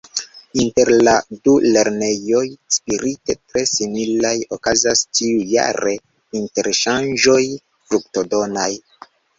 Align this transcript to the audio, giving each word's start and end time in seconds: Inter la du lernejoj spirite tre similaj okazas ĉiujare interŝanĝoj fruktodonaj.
Inter 0.61 0.89
la 1.07 1.11
du 1.47 1.53
lernejoj 1.75 2.41
spirite 2.77 3.37
tre 3.43 3.63
similaj 3.73 4.35
okazas 4.59 5.07
ĉiujare 5.21 5.97
interŝanĝoj 6.43 7.41
fruktodonaj. 7.71 8.71